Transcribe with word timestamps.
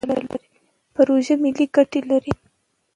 پروژه 0.93 1.35
ملي 1.43 1.65
ګټه 1.75 1.99
ده. 2.09 2.17